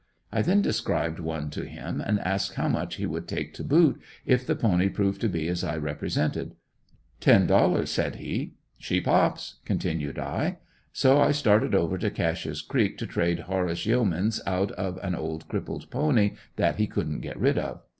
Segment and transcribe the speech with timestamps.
[0.31, 4.01] I then described one to him and asked how much he would take to boot
[4.25, 6.55] if the pony proved to be as I represented?
[7.19, 10.57] "Ten dollars" said he; "she pops" continued I.
[10.91, 15.47] So I started over to Cashe's creek to trade Horace Yeamans out of an old
[15.47, 17.83] crippled pony that he couldn't get rid of.